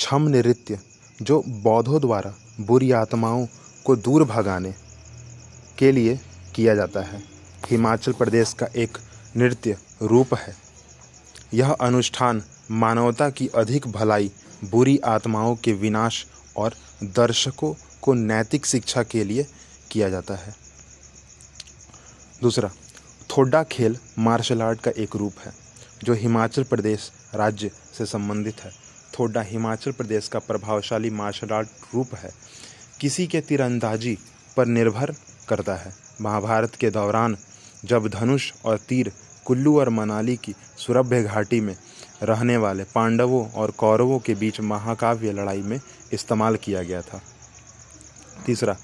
[0.00, 0.78] छम नृत्य
[1.22, 3.46] जो बौद्धों द्वारा बुरी आत्माओं
[3.84, 4.74] को दूर भगाने
[5.78, 6.20] के लिए
[6.54, 7.22] किया जाता है।
[7.70, 8.98] हिमाचल प्रदेश का एक
[9.36, 10.56] नृत्य रूप है।
[11.54, 14.32] यह अनुष्ठान मानवता की अधिक भलाई,
[14.64, 16.26] बुरी आत्माओं के विनाश
[16.56, 16.74] और
[17.04, 19.46] दर्शकों को नैतिक शिक्षा के लिए
[19.90, 20.54] किया जाता है।
[22.42, 22.70] दूसरा
[23.36, 25.52] थोड़ा खेल, मार्शल आर्ट का एक रूप है,
[26.04, 28.79] जो हिमाचल प्रदेश राज्य से संबंधित है।
[29.20, 32.30] थोड़ा हिमाचल प्रदेश का प्रभावशाली मार्शल आर्ट रूप है।
[33.00, 34.18] किसी के तीरंदाजी
[34.56, 35.14] पर निर्भर
[35.48, 37.36] करता है। महाभारत के दौरान
[37.84, 39.12] जब धनुष और तीर
[39.44, 41.76] कुल्लू और मनाली की सुरभ्य घाटी में
[42.22, 45.80] रहने वाले पांडवों और कौरवों के बीच महाकाव्य लड़ाई में
[46.12, 47.20] इस्तेमाल किया गया था।
[48.46, 48.76] तीसरा,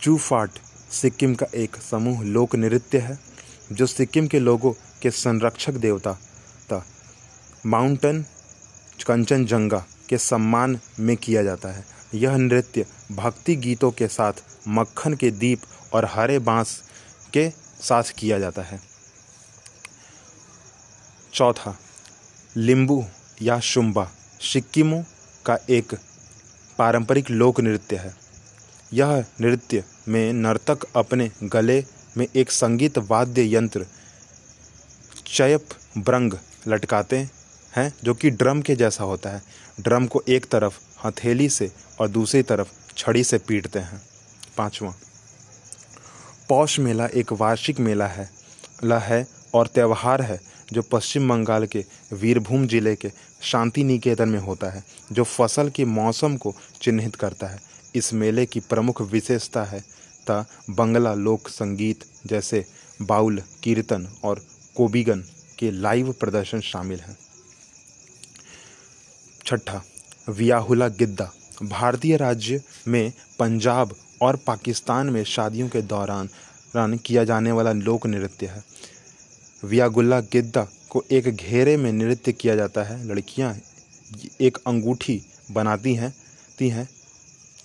[0.00, 0.50] चूफाट
[0.92, 3.18] सिक्किम का एक समूह लोक नृत्य है,
[3.72, 6.14] जो सिक्किम के लोगों के संरक्षक देवता
[6.68, 6.86] था।
[7.66, 8.24] माउंटेन
[9.06, 14.32] कंचनजंगा के सम्मान में किया जाता है। यह नृत्य भक्ति गीतों के साथ
[14.68, 15.60] मक्खन के दीप
[15.92, 16.82] और हरे बाँस
[17.32, 18.80] के साथ किया जाता है।
[21.34, 21.78] चौथा,
[22.56, 23.04] लिंबू
[23.42, 25.02] या शुम्बा सिक्किमों
[25.46, 25.94] का एक
[26.78, 28.14] पारंपरिक लोक नृत्य है।
[28.92, 31.84] यह नृत्य में नर्तक अपने गले
[32.16, 33.86] में एक संगीत वाद्य यंत्र
[35.26, 35.68] चयप
[35.98, 36.32] ब्रंग
[36.68, 37.28] लटकाते
[37.76, 39.42] हैं, जो कि ड्रम के जैसा होता है।
[39.80, 41.70] ड्रम को एक तरफ़ हथेली से
[42.00, 44.00] और दूसरी तरफ़ छड़ी से पीटते हैं।
[44.56, 44.94] पांचवा।
[46.48, 48.28] पौष मेला एक वार्षिक मेला है,
[48.84, 50.40] ला है और त्यौहार है,
[50.72, 53.10] जो पश्चिम बंगाल के वीरभूम ज़िले के
[53.42, 57.60] शांति निकेतन में होता है, जो फ़सल के मौसम को चिन्हित करता है।
[57.94, 59.80] इस मेले की प्रमुख विशेषता है
[60.26, 62.64] ता बंगला लोक संगीत, जैसे
[63.02, 64.40] बाउल, कीर्तन और
[64.76, 65.24] कोबिगन
[65.58, 67.16] के लाइव प्रदर्शन शामिल हैं।
[69.46, 69.82] छठा,
[70.28, 76.28] वियाहुला गिद्दा, भारतीय राज्य में पंजाब और पाकिस्तान में शादियों के दौरान
[76.76, 78.64] रन किया जाने वाला लोक नृत्य है।
[79.64, 83.56] वियागुल्ला गिद्दा को एक घेरे में नृत्य किया जाता है। लड़कियाँ
[84.40, 86.14] एक अंगूठी बनाती हैं,
[86.58, 86.88] ती हैं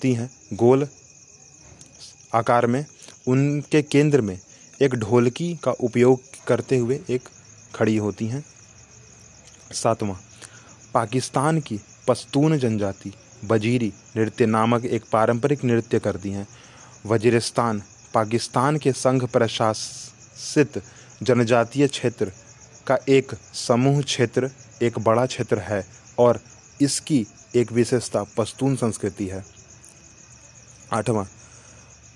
[0.02, 0.88] ती हैं गोल
[2.34, 2.86] आकार में।
[3.28, 4.40] उनके केंद्र में
[4.82, 7.30] एक ढोलकी का उपयोग करते हुए एक
[7.76, 8.46] खड़ी होती हैं।
[9.74, 10.16] सातवां
[10.94, 13.12] पाकिस्तान की पस्तून जनजाति
[13.46, 16.48] बजीरी नृत्य नामक एक पारंपरिक नृत्य करती हैं।
[17.06, 17.82] वजीरिस्तान
[18.14, 20.82] पाकिस्तान के संघ प्रशासित
[21.24, 22.32] जनजातीय क्षेत्र
[22.88, 24.50] का एक समूह क्षेत्र,
[24.82, 25.86] एक बड़ा क्षेत्र है
[26.20, 26.40] और
[26.82, 27.26] इसकी
[27.56, 29.44] एक विशेषता पस्तून संस्कृति है।
[30.94, 31.24] आठवां,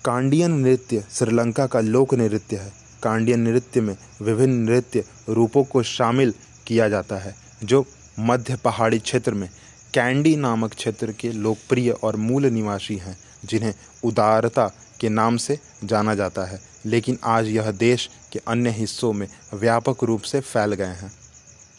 [0.04, 2.72] कांडियन नृत्य श्रीलंका का लोक नृत्य है।
[3.02, 6.34] कांडियन नृत्य में विभिन्न नृत्य रूपों को शामिल
[6.66, 7.34] किया जाता है,
[7.64, 7.84] जो
[8.18, 9.50] मध्य पहाड़ी क्षेत्र में
[9.94, 13.74] कैंडी नामक क्षेत्र के लोकप्रिय और मूल निवासी हैं, जिन्हें
[14.04, 14.68] उदारता
[15.00, 20.04] के नाम से जाना जाता है। लेकिन आज यह देश के अन्य हिस्सों में व्यापक
[20.04, 21.12] रूप से फैल गए हैं।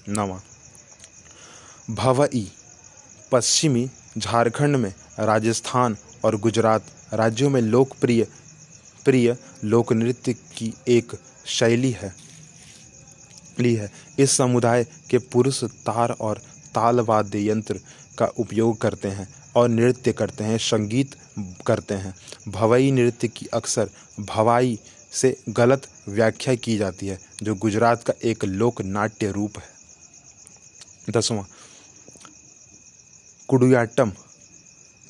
[0.10, 0.42] नवा।
[1.90, 2.52] भवई,
[3.32, 8.28] पश्चिमी झारखंड में राजस्थान और गुजरात राज्यों में लोकप्रिय,
[9.06, 11.12] प्रिय लोक नृत्य की एक
[11.46, 12.23] शैली है।
[13.60, 16.42] ली है। इस समुदाय के पुरुष तार और
[16.76, 17.80] ताल वाद्य यंत्र
[18.18, 21.16] का उपयोग करते हैं और नृत्य करते हैं, संगीत
[21.66, 22.16] करते हैं।
[22.48, 24.80] भवई नृत्य की अक्सर भवाई
[25.12, 29.72] से गलत व्याख्या की जाती है, जो गुजरात का एक लोक नाट्य रूप है।
[31.10, 31.44] दसवां
[33.48, 34.12] कुडियाट्टम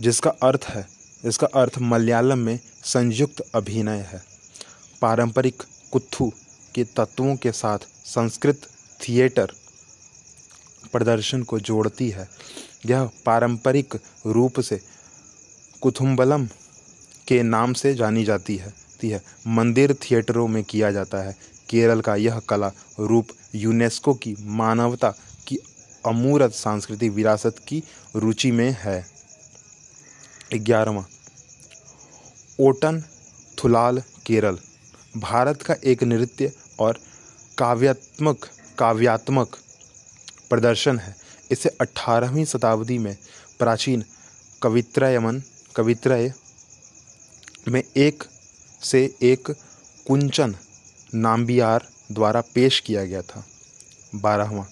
[0.01, 0.87] जिसका अर्थ है,
[1.25, 4.21] इसका अर्थ मलयालम में संयुक्त अभिनय है।
[5.01, 6.31] पारंपरिक कुत्थु
[6.75, 8.67] के तत्वों के साथ संस्कृत
[9.01, 9.51] थिएटर
[10.91, 12.29] प्रदर्शन को जोड़ती है।
[12.85, 13.93] यह पारंपरिक
[14.25, 14.81] रूप से
[15.81, 16.47] कुथुम्बलम
[17.27, 21.37] के नाम से जानी जाती है है। मंदिर थिएटरों में किया जाता है।
[21.69, 25.13] केरल का यह कला रूप यूनेस्को की मानवता
[25.47, 25.57] की
[26.05, 27.83] अमूर्त सांस्कृतिक विरासत की
[28.15, 29.05] रुचि में है।
[30.53, 31.05] ग्यारहवा,
[32.59, 33.03] ओटन
[33.57, 34.59] थुलाल केरल,
[35.17, 36.99] भारत का एक नृत्य और
[37.57, 38.45] काव्यात्मक
[38.79, 39.57] काव्यात्मक
[40.49, 41.15] प्रदर्शन है।
[41.51, 43.17] इसे 18वीं शताब्दी में
[43.59, 44.03] प्राचीन
[44.61, 45.41] कवित्रयमन,
[45.75, 46.33] कवित्रय
[47.67, 48.23] में एक
[48.81, 49.51] से एक
[50.07, 50.55] कुंचन
[51.15, 53.45] नाम्बियार द्वारा पेश किया गया था।
[54.15, 54.67] बारहवा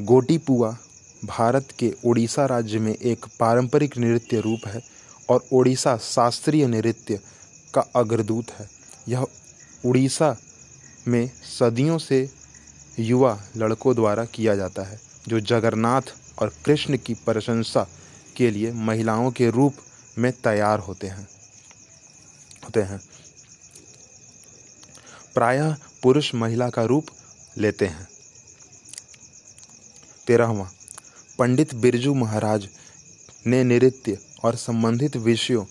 [0.00, 0.76] गोटीपुआ
[1.24, 4.80] भारत के उड़ीसा राज्य में एक पारंपरिक नृत्य रूप है
[5.28, 7.20] और उड़ीसा शास्त्रीय नृत्य
[7.74, 8.68] का अग्रदूत है।
[9.08, 9.26] यह
[9.86, 10.36] उड़ीसा
[11.08, 12.30] में सदियों से
[12.98, 16.02] युवा लड़कों द्वारा किया जाता है, जो जगन्नाथ
[16.38, 17.86] और कृष्ण की प्रशंसा
[18.36, 19.74] के लिए महिलाओं के रूप
[20.18, 21.28] में तैयार होते हैं
[22.64, 23.00] होते हैं।
[25.34, 27.06] प्रायः पुरुष महिला का रूप
[27.58, 28.08] लेते हैं।
[30.26, 30.70] तेरहवा,
[31.38, 32.68] पंडित बिरजू महाराज
[33.46, 35.64] ने नृत्य और संबंधित विषयों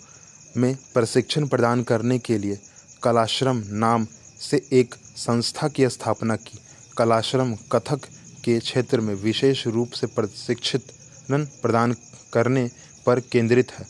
[0.57, 2.59] में प्रशिक्षण प्रदान करने के लिए
[3.03, 4.07] कलाश्रम नाम
[4.39, 6.59] से एक संस्था की स्थापना की।
[6.97, 8.01] कलाश्रम कथक
[8.43, 11.95] के क्षेत्र में विशेष रूप से प्रशिक्षण प्रदान
[12.33, 12.69] करने
[13.05, 13.85] पर केंद्रित है।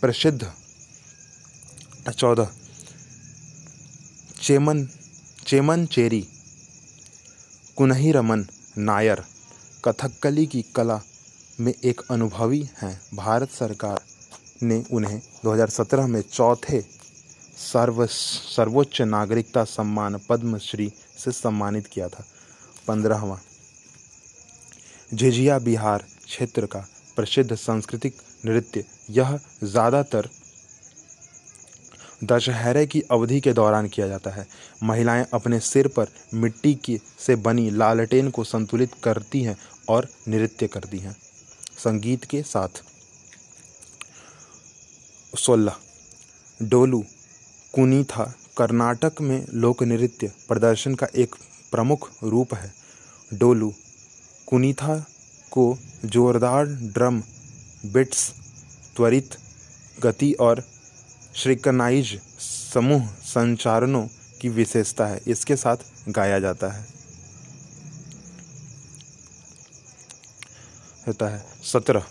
[0.00, 0.52] प्रसिद्ध
[2.10, 2.50] चौदह।
[4.42, 4.86] चेमन
[5.46, 6.28] चेमन चेरी
[7.76, 8.46] कुनही रमन
[8.78, 9.22] नायर
[9.84, 11.00] कथकली की कला
[11.60, 14.02] में एक अनुभवी हैं। भारत सरकार
[14.62, 17.01] ने उन्हें 2017 में चौथे
[17.62, 22.24] सर्व सर्वोच्च नागरिकता सम्मान पद्मश्री से सम्मानित किया था।
[22.88, 23.38] पंद्रहवा।
[25.12, 26.86] झिझिया बिहार क्षेत्र का
[27.16, 28.14] प्रसिद्ध सांस्कृतिक
[28.46, 30.28] नृत्य यह ज़्यादातर
[32.24, 34.46] दशहरे की अवधि के दौरान किया जाता है।
[34.82, 39.56] महिलाएँ अपने सिर पर मिट्टी की से बनी लालटेन को संतुलित करती हैं
[39.88, 41.16] और नृत्य करती हैं।
[41.78, 42.82] संगीत के साथ।
[45.32, 45.76] सोलह।
[46.60, 47.04] डोलू
[47.72, 51.34] कुनीथा कर्नाटक में लोक नृत्य प्रदर्शन का एक
[51.70, 52.74] प्रमुख रूप है।
[53.34, 53.74] डोलू,
[54.46, 55.06] कुनीथा
[55.50, 57.22] को जोरदार ड्रम,
[57.86, 58.32] बिट्स,
[58.96, 59.36] त्वरित
[60.02, 60.64] गति और
[61.34, 62.20] श्रिकनाइज
[62.74, 64.08] समूह संचारणों
[64.40, 65.76] की विशेषता है। इसके साथ
[66.08, 66.86] गाया जाता है।
[71.06, 72.04] होता है। सत्रह,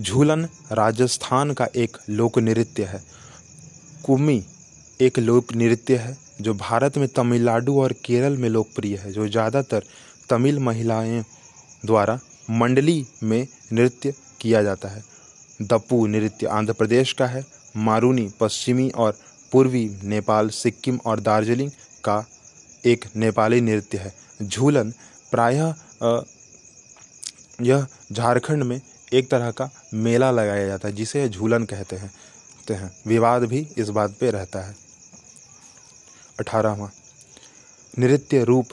[0.00, 3.04] झूलन राजस्थान का एक लोक नृत्य है।
[4.04, 4.44] कुमी
[5.00, 9.82] एक लोक नृत्य है, जो भारत में तमिलनाडु और केरल में लोकप्रिय है, जो ज़्यादातर
[10.30, 11.24] तमिल महिलाएँ
[11.86, 12.18] द्वारा
[12.50, 15.02] मंडली में नृत्य किया जाता है।
[15.62, 17.44] दप्पू नृत्य आंध्र प्रदेश का है,
[17.76, 19.18] मारूनी पश्चिमी और
[19.52, 21.70] पूर्वी नेपाल, सिक्किम और दार्जिलिंग
[22.04, 22.24] का
[22.86, 24.92] एक नेपाली नृत्य है। झूलन
[25.30, 25.74] प्रायः
[27.62, 28.80] यह झारखंड में
[29.12, 32.10] एक तरह का मेला लगाया जाता है, जिसे झूलन कहते हैं
[32.70, 34.83] हैं। विवाद भी इस बात पे रहता है।
[36.40, 36.90] अठारहवा।
[37.98, 38.66] नृत्य रूप,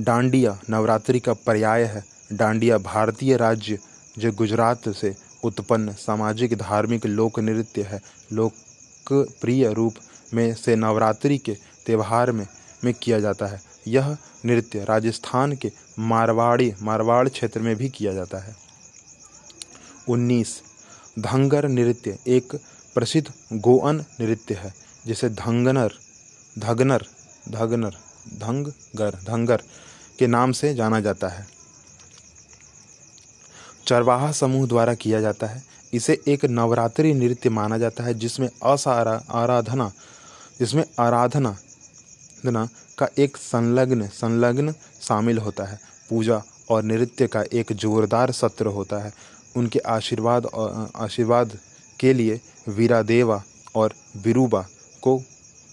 [0.00, 3.78] डांडिया नवरात्रि का पर्याय है। डांडिया भारतीय राज्य,
[4.18, 8.02] जो गुजरात से उत्पन्न सामाजिक, धार्मिक, लोक नृत्य है।
[8.32, 9.94] लोकप्रिय रूप
[10.34, 11.56] में से नवरात्रि के
[11.86, 12.46] त्यौहार में
[12.84, 18.38] में किया जाता है। यह नृत्य राजस्थान के मारवाड़ी, मारवाड़ क्षेत्र में भी किया जाता
[18.38, 18.56] है।
[20.08, 20.62] उन्नीस,
[21.18, 22.56] धंगर नृत्य एक
[22.94, 24.74] प्रसिद्ध गोअन नृत्य है,
[25.06, 25.92] जिसे धंगनर
[26.58, 27.06] धगनर
[27.48, 27.96] धगनर
[28.34, 29.62] धंगर धंगर
[30.18, 31.46] के नाम से जाना जाता है।
[33.86, 35.62] चरवाहा समूह द्वारा किया जाता है।
[35.92, 39.92] इसे एक नवरात्रि नृत्य माना जाता है, जिसमें असारा, आराधना,
[40.60, 41.56] जिसमें आराधना
[42.98, 45.80] का एक संलग्न संलग्न शामिल होता है।
[46.10, 49.12] पूजा और नृत्य का एक जोरदार सत्र होता है।
[49.56, 50.46] उनके आशीर्वाद
[50.96, 51.58] आशीर्वाद
[52.00, 53.42] के लिए वीरादेवा
[53.74, 54.66] और बिरूबा
[55.02, 55.22] को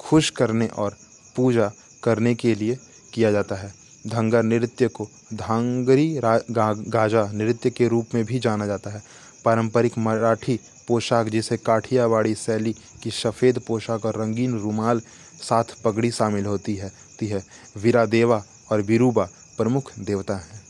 [0.03, 0.95] खुश करने और
[1.35, 1.71] पूजा
[2.03, 2.77] करने के लिए
[3.13, 3.73] किया जाता है।
[4.07, 9.01] धंगर नृत्य को धांगरी गा, गाजा नृत्य के रूप में भी जाना जाता है।
[9.45, 15.01] पारंपरिक मराठी पोशाक जिसे काठियावाड़ी शैली की सफ़ेद पोशाक और रंगीन रुमाल
[15.41, 17.43] साथ पगड़ी शामिल होती है ती है।
[17.77, 20.61] वीरादेवा और बिरूबा प्रमुख देवता हैं।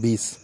[0.00, 0.36] बीस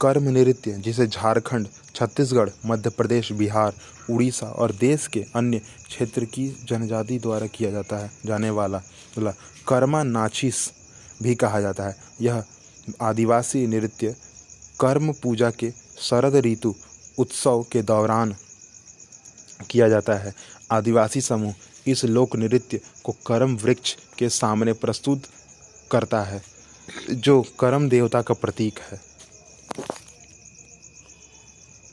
[0.00, 3.72] कर्म नृत्य जिसे झारखंड छत्तीसगढ़, मध्य प्रदेश, बिहार,
[4.10, 8.82] उड़ीसा और देश के अन्य क्षेत्र की जनजाति द्वारा किया जाता है, जाने वाला
[9.68, 10.56] कर्मा नाचिस
[11.22, 12.42] भी कहा जाता है। यह
[13.00, 14.14] आदिवासी नृत्य,
[14.80, 15.70] कर्म पूजा के
[16.00, 16.74] शरद ऋतु
[17.18, 18.34] उत्सव के दौरान
[19.70, 20.34] किया जाता है।
[20.72, 21.54] आदिवासी समूह
[21.86, 25.22] इस लोक नृत्य को कर्म वृक्ष के सामने प्रस्तुत
[25.90, 26.42] करता है,
[27.10, 29.00] जो कर्म देवता का प्रतीक है।